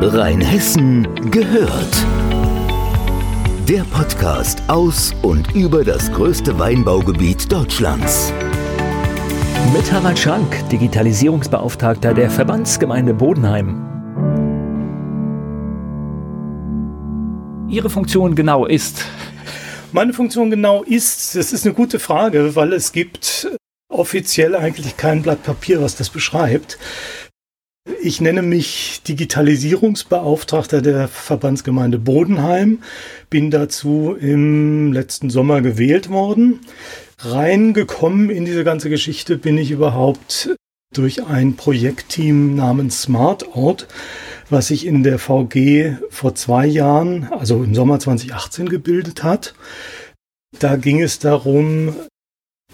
[0.00, 2.06] Rheinhessen gehört.
[3.68, 8.32] Der Podcast aus und über das größte Weinbaugebiet Deutschlands.
[9.74, 13.84] Mit Harald Schank, Digitalisierungsbeauftragter der Verbandsgemeinde Bodenheim.
[17.68, 19.04] Ihre Funktion genau ist?
[19.90, 23.48] Meine Funktion genau ist, das ist eine gute Frage, weil es gibt
[23.88, 26.78] offiziell eigentlich kein Blatt Papier, was das beschreibt.
[28.02, 32.82] Ich nenne mich Digitalisierungsbeauftragter der Verbandsgemeinde Bodenheim,
[33.30, 36.60] bin dazu im letzten Sommer gewählt worden.
[37.18, 40.50] Reingekommen in diese ganze Geschichte bin ich überhaupt
[40.94, 43.86] durch ein Projektteam namens SmartOut,
[44.50, 49.54] was sich in der VG vor zwei Jahren, also im Sommer 2018 gebildet hat.
[50.58, 51.94] Da ging es darum,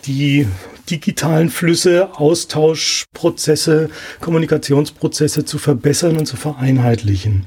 [0.07, 0.47] die
[0.91, 7.47] digitalen Flüsse, Austauschprozesse, Kommunikationsprozesse zu verbessern und zu vereinheitlichen.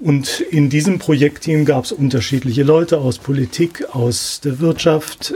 [0.00, 5.34] Und in diesem Projektteam gab es unterschiedliche Leute aus Politik, aus der Wirtschaft,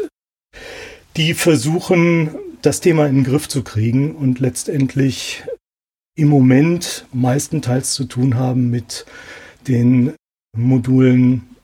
[1.16, 5.44] die versuchen, das Thema in den Griff zu kriegen und letztendlich
[6.16, 9.06] im Moment meistenteils zu tun haben mit
[9.69, 10.14] den
[10.56, 11.56] Modulen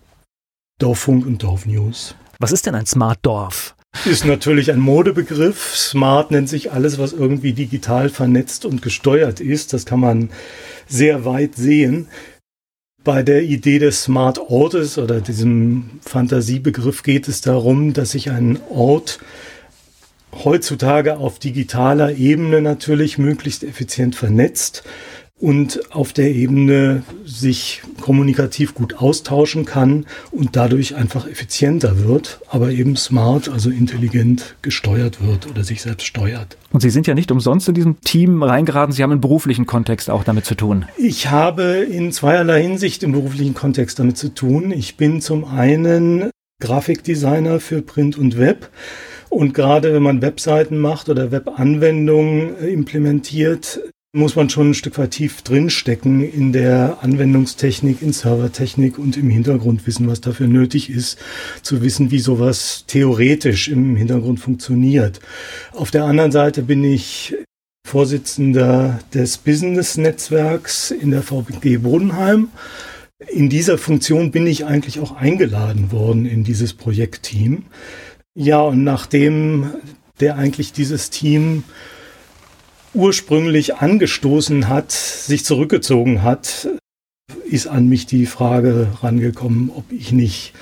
[0.78, 2.14] Dorffunk und Dorfnews.
[2.38, 3.74] Was ist denn ein Smart Dorf?
[4.04, 5.74] Ist natürlich ein Modebegriff.
[5.74, 9.72] Smart nennt sich alles, was irgendwie digital vernetzt und gesteuert ist.
[9.72, 10.30] Das kann man
[10.86, 12.08] sehr weit sehen.
[13.02, 18.58] Bei der Idee des Smart Ortes oder diesem Fantasiebegriff geht es darum, dass sich ein
[18.70, 19.20] Ort
[20.44, 24.84] heutzutage auf digitaler Ebene natürlich möglichst effizient vernetzt
[25.40, 32.70] und auf der Ebene sich kommunikativ gut austauschen kann und dadurch einfach effizienter wird, aber
[32.70, 36.56] eben smart, also intelligent gesteuert wird oder sich selbst steuert.
[36.70, 40.08] Und Sie sind ja nicht umsonst in diesem Team reingeraten, Sie haben einen beruflichen Kontext
[40.08, 40.86] auch damit zu tun.
[40.96, 44.70] Ich habe in zweierlei Hinsicht im beruflichen Kontext damit zu tun.
[44.70, 46.30] Ich bin zum einen
[46.60, 48.70] Grafikdesigner für Print und Web.
[49.28, 53.80] Und gerade wenn man Webseiten macht oder Webanwendungen implementiert,
[54.14, 59.28] muss man schon ein Stück weit tief drinstecken in der Anwendungstechnik, in Servertechnik und im
[59.28, 61.18] Hintergrund wissen, was dafür nötig ist,
[61.62, 65.18] zu wissen, wie sowas theoretisch im Hintergrund funktioniert.
[65.72, 67.34] Auf der anderen Seite bin ich
[67.84, 72.50] Vorsitzender des Business-Netzwerks in der VBG Bodenheim.
[73.28, 77.64] In dieser Funktion bin ich eigentlich auch eingeladen worden in dieses Projektteam.
[78.36, 79.72] Ja, und nachdem
[80.20, 81.64] der eigentlich dieses Team
[82.94, 86.68] ursprünglich angestoßen hat, sich zurückgezogen hat,
[87.44, 90.52] ist an mich die Frage rangekommen, ob ich nicht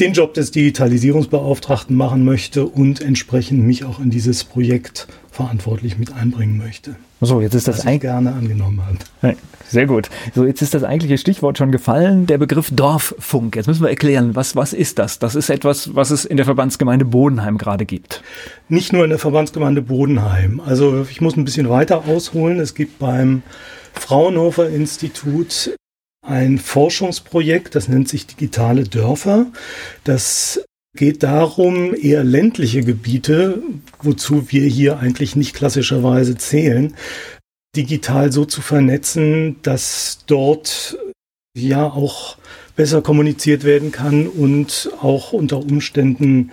[0.00, 6.12] den Job des Digitalisierungsbeauftragten machen möchte und entsprechend mich auch in dieses Projekt verantwortlich mit
[6.12, 6.96] einbringen möchte.
[7.20, 9.36] So, jetzt ist das eigentlich gerne angenommen habe.
[9.68, 10.10] Sehr gut.
[10.34, 13.56] So, jetzt ist das eigentliche Stichwort schon gefallen, der Begriff Dorffunk.
[13.56, 15.18] Jetzt müssen wir erklären, was, was ist das?
[15.18, 18.22] Das ist etwas, was es in der Verbandsgemeinde Bodenheim gerade gibt.
[18.68, 20.60] Nicht nur in der Verbandsgemeinde Bodenheim.
[20.60, 22.60] Also ich muss ein bisschen weiter ausholen.
[22.60, 23.42] Es gibt beim
[23.94, 25.74] Fraunhofer Institut
[26.24, 29.46] ein Forschungsprojekt, das nennt sich Digitale Dörfer.
[30.04, 30.64] Das
[30.96, 33.62] geht darum, eher ländliche Gebiete,
[34.00, 36.94] wozu wir hier eigentlich nicht klassischerweise zählen,
[37.76, 40.96] digital so zu vernetzen, dass dort
[41.56, 42.36] ja auch
[42.76, 46.52] besser kommuniziert werden kann und auch unter Umständen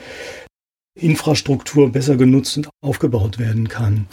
[1.00, 4.08] Infrastruktur besser genutzt und aufgebaut werden kann.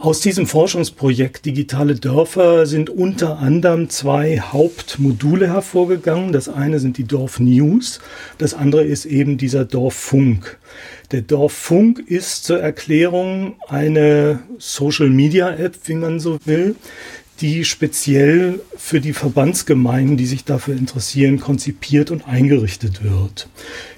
[0.00, 6.32] Aus diesem Forschungsprojekt Digitale Dörfer sind unter anderem zwei Hauptmodule hervorgegangen.
[6.32, 8.00] Das eine sind die Dorf News,
[8.36, 10.58] das andere ist eben dieser Dorffunk.
[11.12, 16.76] Der Dorffunk ist zur Erklärung eine Social Media App, wie man so will,
[17.40, 23.48] die speziell für die Verbandsgemeinden, die sich dafür interessieren, konzipiert und eingerichtet wird.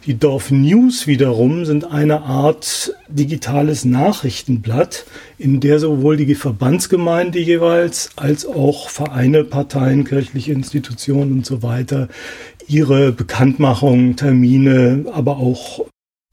[0.07, 5.07] Die Dorf News wiederum sind eine Art digitales Nachrichtenblatt,
[5.39, 12.09] in der sowohl die Verbandsgemeinde jeweils als auch Vereine, Parteien, kirchliche Institutionen und so weiter
[12.67, 15.87] ihre Bekanntmachung, Termine, aber auch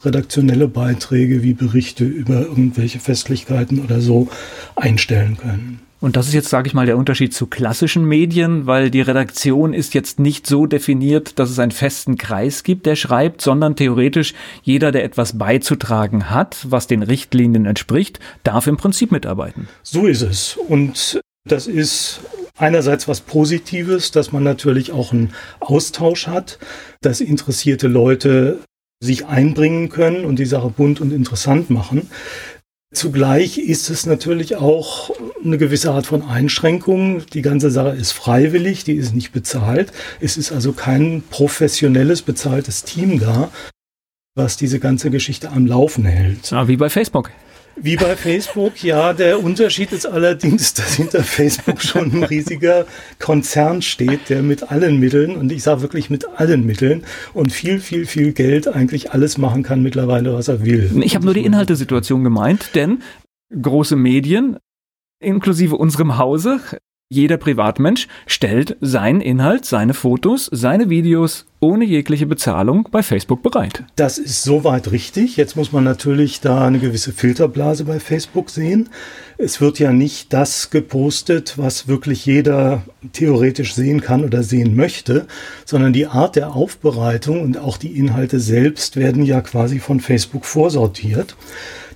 [0.04, 4.28] redaktionelle Beiträge wie Berichte über irgendwelche Festlichkeiten oder so
[4.76, 5.85] einstellen können.
[6.06, 9.74] Und das ist jetzt, sage ich mal, der Unterschied zu klassischen Medien, weil die Redaktion
[9.74, 14.36] ist jetzt nicht so definiert, dass es einen festen Kreis gibt, der schreibt, sondern theoretisch
[14.62, 19.68] jeder, der etwas beizutragen hat, was den Richtlinien entspricht, darf im Prinzip mitarbeiten.
[19.82, 20.58] So ist es.
[20.68, 22.20] Und das ist
[22.56, 26.60] einerseits was Positives, dass man natürlich auch einen Austausch hat,
[27.02, 28.60] dass interessierte Leute
[29.04, 32.12] sich einbringen können und die Sache bunt und interessant machen.
[32.94, 35.12] Zugleich ist es natürlich auch
[35.44, 37.26] eine gewisse Art von Einschränkung.
[37.34, 39.92] Die ganze Sache ist freiwillig, die ist nicht bezahlt.
[40.22, 43.52] Es ist also kein professionelles, bezahltes Team da,
[44.36, 46.54] was diese ganze Geschichte am Laufen hält.
[46.54, 47.32] Ah, wie bei Facebook.
[47.78, 49.14] Wie bei Facebook, ja.
[49.14, 52.86] Der Unterschied ist allerdings, dass hinter Facebook schon ein riesiger
[53.20, 57.80] Konzern steht, der mit allen Mitteln, und ich sage wirklich mit allen Mitteln und viel,
[57.80, 60.90] viel, viel Geld eigentlich alles machen kann mittlerweile, was er will.
[61.04, 63.04] Ich habe nur die Inhaltesituation gemeint, denn
[63.62, 64.58] große Medien,
[65.20, 66.60] inklusive unserem Hause,
[67.10, 73.84] jeder Privatmensch stellt seinen Inhalt, seine Fotos, seine Videos ohne jegliche Bezahlung bei Facebook bereit.
[73.96, 75.38] Das ist soweit richtig.
[75.38, 78.90] Jetzt muss man natürlich da eine gewisse Filterblase bei Facebook sehen.
[79.38, 82.82] Es wird ja nicht das gepostet, was wirklich jeder
[83.14, 85.28] theoretisch sehen kann oder sehen möchte,
[85.64, 90.46] sondern die Art der Aufbereitung und auch die Inhalte selbst werden ja quasi von Facebook
[90.46, 91.36] vorsortiert.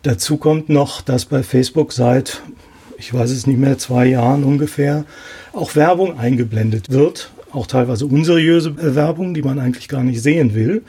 [0.03, 2.44] Dazu kommt noch, dass bei Facebook seit
[2.99, 5.05] ich weiß es nicht mehr, zwei Jahren ungefähr,
[5.53, 10.83] auch Werbung eingeblendet wird, auch teilweise unseriöse Werbung, die man eigentlich gar nicht sehen will.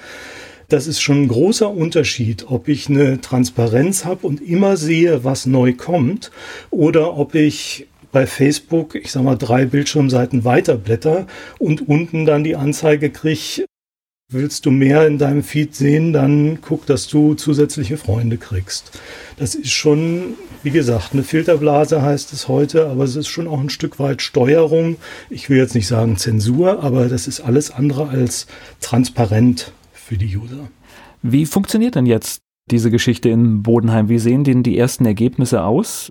[0.69, 5.47] Das ist schon ein großer Unterschied, ob ich eine Transparenz habe und immer sehe, was
[5.47, 6.31] neu kommt,
[6.71, 11.27] oder ob ich bei Facebook, ich sag mal, drei Bildschirmseiten weiterblätter
[11.59, 13.65] und unten dann die Anzeige kriege,
[14.33, 18.97] Willst du mehr in deinem Feed sehen, dann guck, dass du zusätzliche Freunde kriegst.
[19.37, 23.59] Das ist schon, wie gesagt, eine Filterblase heißt es heute, aber es ist schon auch
[23.59, 24.99] ein Stück weit Steuerung.
[25.31, 28.47] Ich will jetzt nicht sagen Zensur, aber das ist alles andere als
[28.81, 30.69] transparent für die User.
[31.23, 32.41] Wie funktioniert denn jetzt
[32.71, 34.09] diese Geschichte in Bodenheim?
[34.09, 36.09] Wie sehen denn die ersten Ergebnisse aus?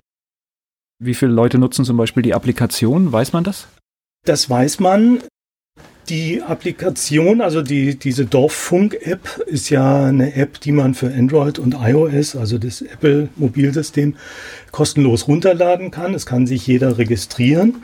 [0.98, 3.12] Wie viele Leute nutzen zum Beispiel die Applikation?
[3.12, 3.66] Weiß man das?
[4.26, 5.20] Das weiß man.
[6.08, 11.76] Die Applikation, also die, diese Dorffunk-App, ist ja eine App, die man für Android und
[11.80, 14.16] iOS, also das Apple-Mobilsystem,
[14.72, 16.14] kostenlos runterladen kann.
[16.14, 17.82] Es kann sich jeder registrieren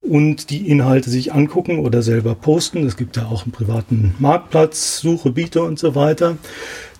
[0.00, 2.86] und die Inhalte sich angucken oder selber posten.
[2.86, 6.36] Es gibt ja auch einen privaten Marktplatz, Suche, Biete und so weiter.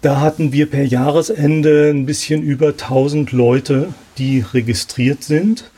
[0.02, 5.70] Da hatten wir per Jahresende ein bisschen über 1000 Leute, die registriert sind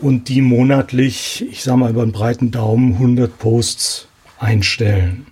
[0.00, 4.08] und die monatlich, ich sage mal über einen breiten Daumen, 100 Posts
[4.38, 5.26] einstellen.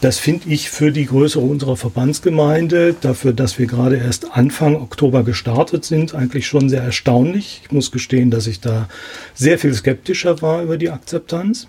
[0.00, 5.22] Das finde ich für die Größe unserer Verbandsgemeinde, dafür, dass wir gerade erst Anfang Oktober
[5.22, 7.60] gestartet sind, eigentlich schon sehr erstaunlich.
[7.62, 8.88] Ich muss gestehen, dass ich da
[9.34, 11.68] sehr viel skeptischer war über die Akzeptanz.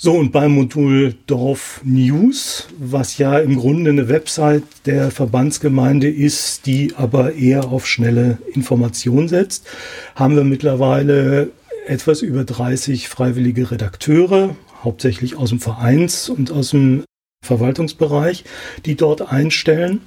[0.00, 6.66] So, und beim Modul Dorf News, was ja im Grunde eine Website der Verbandsgemeinde ist,
[6.66, 9.66] die aber eher auf schnelle Information setzt,
[10.14, 11.50] haben wir mittlerweile
[11.88, 14.54] etwas über 30 freiwillige Redakteure,
[14.84, 17.02] hauptsächlich aus dem Vereins- und aus dem
[17.44, 18.44] Verwaltungsbereich,
[18.86, 20.02] die dort einstellen.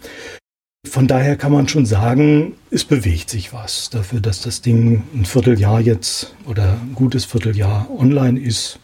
[0.88, 3.89] Von daher kann man schon sagen, es bewegt sich was.
[3.89, 8.79] Dafür, dass das Ding ein Vierteljahr jetzt oder ein gutes Vierteljahr online ist,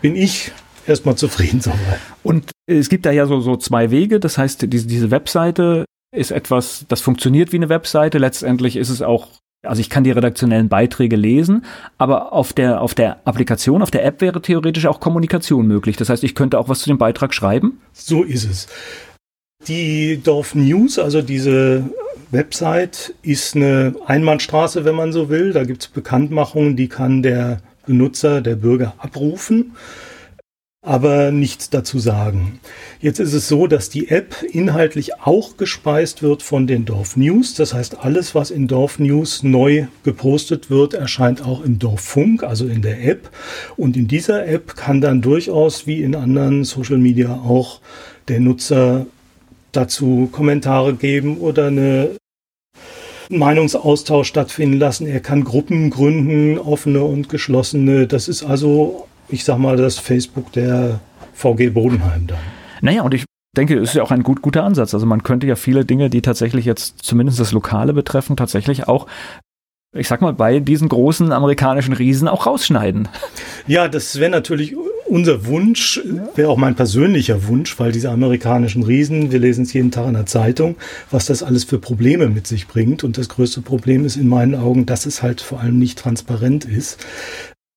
[0.00, 0.52] bin ich
[0.86, 2.00] erstmal zufrieden soweit.
[2.22, 4.20] Und es gibt da ja so, so zwei Wege.
[4.20, 5.84] Das heißt, diese, diese Webseite
[6.14, 8.18] ist etwas, das funktioniert wie eine Webseite.
[8.18, 9.28] Letztendlich ist es auch,
[9.66, 11.64] also ich kann die redaktionellen Beiträge lesen,
[11.98, 15.96] aber auf der, auf der Applikation, auf der App wäre theoretisch auch Kommunikation möglich.
[15.96, 17.80] Das heißt, ich könnte auch was zu dem Beitrag schreiben.
[17.92, 18.66] So ist es.
[19.66, 21.90] Die Dorf News, also diese
[22.30, 25.52] Website, ist eine Einbahnstraße, wenn man so will.
[25.52, 29.72] Da gibt es Bekanntmachungen, die kann der Benutzer, der Bürger abrufen,
[30.82, 32.60] aber nichts dazu sagen.
[33.00, 37.54] Jetzt ist es so, dass die App inhaltlich auch gespeist wird von den Dorf News.
[37.54, 42.66] Das heißt, alles, was in Dorf News neu gepostet wird, erscheint auch im Dorffunk, also
[42.66, 43.30] in der App.
[43.76, 47.80] Und in dieser App kann dann durchaus, wie in anderen Social Media auch,
[48.28, 49.06] der Nutzer
[49.72, 52.10] dazu Kommentare geben oder eine
[53.30, 55.06] Meinungsaustausch stattfinden lassen.
[55.06, 58.06] Er kann Gruppen gründen, offene und geschlossene.
[58.06, 61.00] Das ist also, ich sag mal, das Facebook der
[61.34, 62.38] VG Bodenheim dann.
[62.80, 63.24] Naja, und ich
[63.56, 64.94] denke, ist ja auch ein gut, guter Ansatz.
[64.94, 69.06] Also man könnte ja viele Dinge, die tatsächlich jetzt zumindest das Lokale betreffen, tatsächlich auch
[69.94, 73.08] ich sag mal, bei diesen großen amerikanischen Riesen auch rausschneiden.
[73.66, 74.76] Ja, das wäre natürlich
[75.08, 76.00] unser Wunsch,
[76.34, 80.14] wäre auch mein persönlicher Wunsch, weil diese amerikanischen Riesen, wir lesen es jeden Tag in
[80.14, 80.76] der Zeitung,
[81.10, 83.04] was das alles für Probleme mit sich bringt.
[83.04, 86.64] Und das größte Problem ist in meinen Augen, dass es halt vor allem nicht transparent
[86.64, 86.98] ist.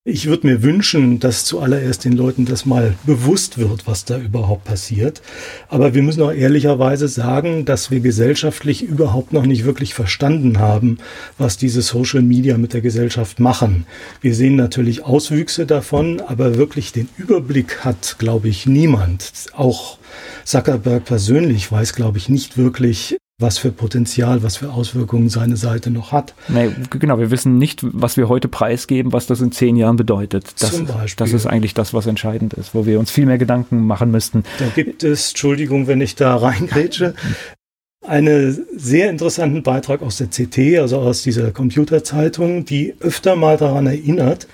[0.04, 4.64] Ich würde mir wünschen, dass zuallererst den Leuten das mal bewusst wird, was da überhaupt
[4.64, 5.22] passiert.
[5.70, 10.98] Aber wir müssen auch ehrlicherweise sagen, dass wir gesellschaftlich überhaupt noch nicht wirklich verstanden haben,
[11.38, 13.86] was diese Social Media mit der Gesellschaft machen.
[14.22, 19.32] Wir sehen natürlich Auswüchse davon, aber wirklich den Überblick hat, glaube ich, niemand.
[19.54, 20.00] Auch
[20.46, 25.92] Zuckerberg persönlich weiß, glaube ich, nicht wirklich, was für Potenzial, was für Auswirkungen seine Seite
[25.92, 26.34] noch hat.
[26.48, 30.54] Nee, genau, wir wissen nicht, was wir heute preisgeben, was das in zehn Jahren bedeutet.
[30.60, 31.26] Das, Zum Beispiel.
[31.26, 34.44] das ist eigentlich das, was entscheidend ist, wo wir uns viel mehr Gedanken machen müssten.
[34.60, 37.16] Da gibt es, Entschuldigung, wenn ich da reingrätsche,
[38.06, 43.86] einen sehr interessanten Beitrag aus der CT, also aus dieser Computerzeitung, die öfter mal daran
[43.86, 44.48] erinnert,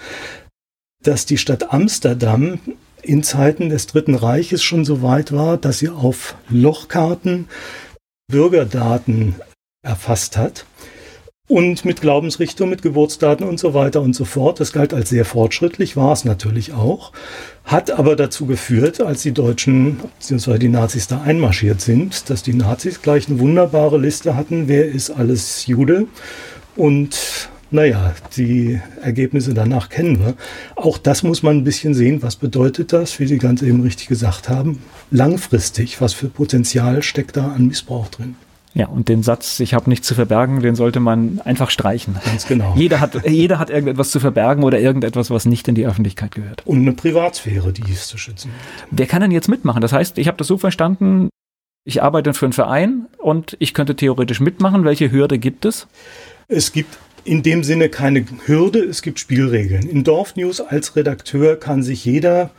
[1.01, 2.59] dass die Stadt Amsterdam
[3.01, 7.47] in Zeiten des Dritten Reiches schon so weit war, dass sie auf Lochkarten
[8.29, 9.35] Bürgerdaten
[9.83, 10.65] erfasst hat
[11.47, 14.59] und mit Glaubensrichtung, mit Geburtsdaten und so weiter und so fort.
[14.59, 17.13] Das galt als sehr fortschrittlich, war es natürlich auch,
[17.63, 20.57] hat aber dazu geführt, als die Deutschen bzw.
[20.57, 25.09] die Nazis da einmarschiert sind, dass die Nazis gleich eine wunderbare Liste hatten, wer ist
[25.09, 26.07] alles Jude
[26.75, 30.35] und naja, die Ergebnisse danach kennen wir.
[30.75, 32.21] Auch das muss man ein bisschen sehen.
[32.23, 34.81] Was bedeutet das, wie Sie ganz eben richtig gesagt haben?
[35.11, 38.35] Langfristig, was für Potenzial steckt da an Missbrauch drin?
[38.73, 42.15] Ja, und den Satz, ich habe nichts zu verbergen, den sollte man einfach streichen.
[42.23, 42.73] Ganz genau.
[42.77, 46.61] Jeder hat, jeder hat irgendetwas zu verbergen oder irgendetwas, was nicht in die Öffentlichkeit gehört.
[46.67, 48.51] Und eine Privatsphäre, die ist zu schützen.
[48.91, 49.81] Wer kann denn jetzt mitmachen?
[49.81, 51.29] Das heißt, ich habe das so verstanden,
[51.85, 54.83] ich arbeite für einen Verein und ich könnte theoretisch mitmachen.
[54.83, 55.87] Welche Hürde gibt es?
[56.47, 59.89] Es gibt in dem Sinne keine Hürde, es gibt Spielregeln.
[59.89, 62.51] In Dorfnews als Redakteur kann sich jeder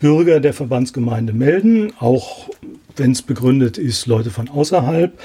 [0.00, 2.50] Bürger der Verbandsgemeinde melden, auch
[2.96, 5.16] wenn es begründet ist, Leute von außerhalb,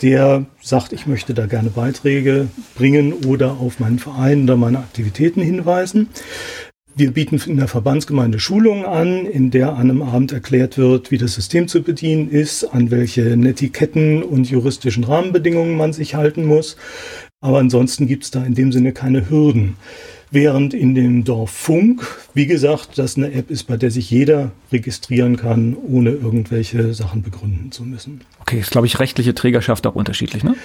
[0.00, 5.42] der sagt, ich möchte da gerne Beiträge bringen oder auf meinen Verein oder meine Aktivitäten
[5.42, 6.08] hinweisen.
[6.94, 11.16] Wir bieten in der Verbandsgemeinde Schulungen an, in der an einem Abend erklärt wird, wie
[11.16, 16.76] das System zu bedienen ist, an welche Netiketten und juristischen Rahmenbedingungen man sich halten muss.
[17.40, 19.76] Aber ansonsten gibt es da in dem Sinne keine Hürden.
[20.30, 24.52] Während in dem Dorf Funk, wie gesagt, das eine App ist, bei der sich jeder
[24.70, 28.20] registrieren kann, ohne irgendwelche Sachen begründen zu müssen.
[28.40, 30.56] Okay, ist, glaube ich, rechtliche Trägerschaft auch unterschiedlich, ne?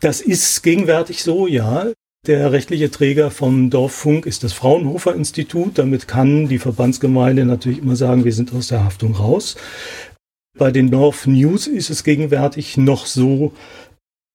[0.00, 1.86] Das ist gegenwärtig so, ja.
[2.26, 5.78] Der rechtliche Träger vom Dorffunk ist das Fraunhofer Institut.
[5.78, 9.54] Damit kann die Verbandsgemeinde natürlich immer sagen, wir sind aus der Haftung raus.
[10.58, 13.52] Bei den Dorf News ist es gegenwärtig noch so,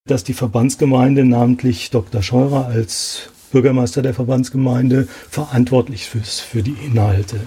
[0.07, 2.21] dass die Verbandsgemeinde, namentlich Dr.
[2.21, 7.41] Scheurer als Bürgermeister der Verbandsgemeinde, verantwortlich ist für die Inhalte.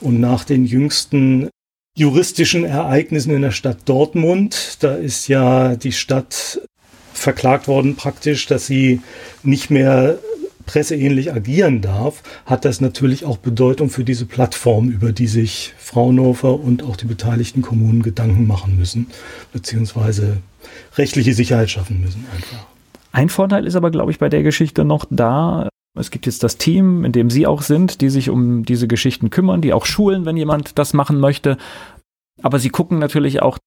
[0.00, 1.48] Und nach den jüngsten
[1.96, 6.60] juristischen Ereignissen in der Stadt Dortmund, da ist ja die Stadt
[7.18, 9.00] verklagt worden praktisch, dass sie
[9.42, 10.18] nicht mehr
[10.66, 16.60] presseähnlich agieren darf, hat das natürlich auch Bedeutung für diese Plattform, über die sich Fraunhofer
[16.60, 19.06] und auch die beteiligten Kommunen Gedanken machen müssen,
[19.52, 20.38] beziehungsweise
[20.96, 22.66] rechtliche Sicherheit schaffen müssen einfach.
[23.12, 26.58] Ein Vorteil ist aber, glaube ich, bei der Geschichte noch da, es gibt jetzt das
[26.58, 30.24] Team, in dem Sie auch sind, die sich um diese Geschichten kümmern, die auch schulen,
[30.26, 31.56] wenn jemand das machen möchte.
[32.42, 33.58] Aber Sie gucken natürlich auch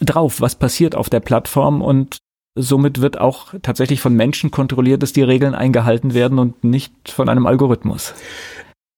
[0.00, 2.18] drauf, was passiert auf der Plattform und
[2.62, 7.28] somit wird auch tatsächlich von Menschen kontrolliert, dass die Regeln eingehalten werden und nicht von
[7.28, 8.14] einem Algorithmus.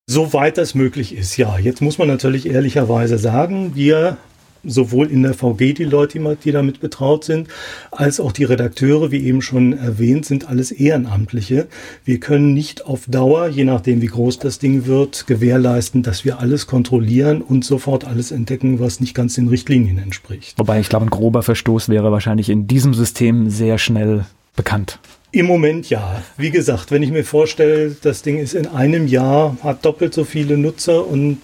[0.07, 1.59] Soweit das möglich ist, ja.
[1.59, 4.17] Jetzt muss man natürlich ehrlicherweise sagen, wir
[4.65, 7.49] sowohl in der VG die Leute, die damit betraut sind,
[7.91, 11.67] als auch die Redakteure, wie eben schon erwähnt, sind alles Ehrenamtliche.
[12.05, 16.39] Wir können nicht auf Dauer, je nachdem wie groß das Ding wird, gewährleisten, dass wir
[16.39, 20.59] alles kontrollieren und sofort alles entdecken, was nicht ganz den Richtlinien entspricht.
[20.59, 24.25] Wobei ich glaube, ein grober Verstoß wäre wahrscheinlich in diesem System sehr schnell
[24.57, 24.99] bekannt.
[25.35, 26.23] Im Moment ja.
[26.37, 30.25] Wie gesagt, wenn ich mir vorstelle, das Ding ist in einem Jahr, hat doppelt so
[30.25, 31.39] viele Nutzer und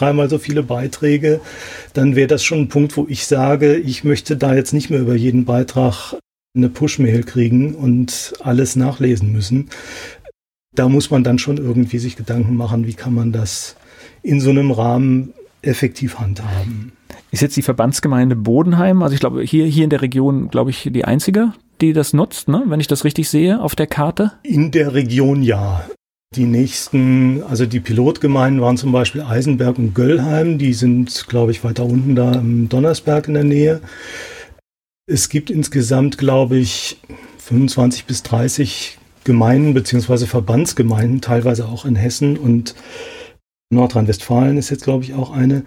[0.00, 1.40] dreimal so viele Beiträge,
[1.92, 5.00] dann wäre das schon ein Punkt, wo ich sage, ich möchte da jetzt nicht mehr
[5.00, 6.16] über jeden Beitrag
[6.56, 9.68] eine Push-Mail kriegen und alles nachlesen müssen.
[10.74, 13.76] Da muss man dann schon irgendwie sich Gedanken machen, wie kann man das
[14.22, 16.92] in so einem Rahmen effektiv handhaben.
[17.30, 20.88] Ist jetzt die Verbandsgemeinde Bodenheim, also ich glaube hier, hier in der Region, glaube ich,
[20.92, 22.62] die einzige, die das nutzt, ne?
[22.66, 24.32] wenn ich das richtig sehe auf der Karte?
[24.42, 25.84] In der Region ja.
[26.36, 30.58] Die nächsten, also die Pilotgemeinden waren zum Beispiel Eisenberg und Göllheim.
[30.58, 33.80] Die sind, glaube ich, weiter unten da im Donnersberg in der Nähe.
[35.06, 36.98] Es gibt insgesamt, glaube ich,
[37.38, 42.74] 25 bis 30 Gemeinden beziehungsweise Verbandsgemeinden, teilweise auch in Hessen und
[43.70, 45.64] Nordrhein-Westfalen ist jetzt, glaube ich, auch eine,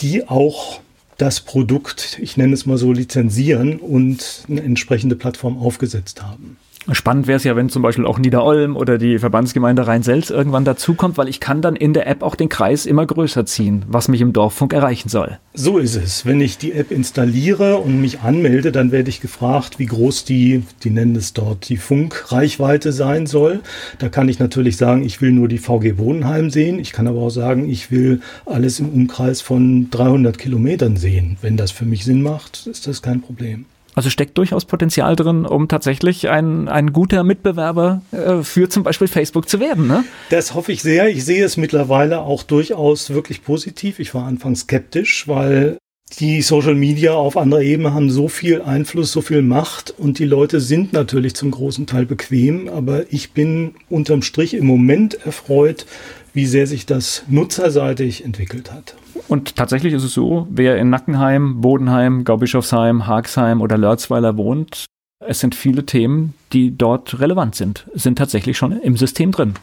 [0.00, 0.80] die auch
[1.18, 6.56] das Produkt, ich nenne es mal so, lizenzieren und eine entsprechende Plattform aufgesetzt haben.
[6.92, 11.16] Spannend wäre es ja, wenn zum Beispiel auch Niederolm oder die Verbandsgemeinde Rhein-Selz irgendwann dazukommt,
[11.16, 14.20] weil ich kann dann in der App auch den Kreis immer größer ziehen, was mich
[14.20, 15.38] im Dorffunk erreichen soll.
[15.54, 16.26] So ist es.
[16.26, 20.64] Wenn ich die App installiere und mich anmelde, dann werde ich gefragt, wie groß die,
[20.82, 23.60] die nennen es dort, die Funkreichweite sein soll.
[23.98, 26.78] Da kann ich natürlich sagen, ich will nur die VG Wohnheim sehen.
[26.78, 31.38] Ich kann aber auch sagen, ich will alles im Umkreis von 300 Kilometern sehen.
[31.40, 33.64] Wenn das für mich Sinn macht, ist das kein Problem.
[33.94, 39.08] Also steckt durchaus Potenzial drin, um tatsächlich ein, ein guter Mitbewerber äh, für zum Beispiel
[39.08, 39.86] Facebook zu werden.
[39.86, 40.04] Ne?
[40.30, 41.08] Das hoffe ich sehr.
[41.08, 44.00] Ich sehe es mittlerweile auch durchaus wirklich positiv.
[44.00, 45.78] Ich war anfangs skeptisch, weil
[46.18, 50.26] die Social Media auf anderer Ebene haben so viel Einfluss, so viel Macht und die
[50.26, 55.86] Leute sind natürlich zum großen Teil bequem, aber ich bin unterm Strich im Moment erfreut,
[56.34, 58.94] wie sehr sich das nutzerseitig entwickelt hat.
[59.28, 64.84] Und tatsächlich ist es so, wer in Nackenheim, Bodenheim, Gaubischofsheim, Haagsheim oder Lörzweiler wohnt,
[65.26, 69.54] es sind viele Themen, die dort relevant sind, sind tatsächlich schon im System drin.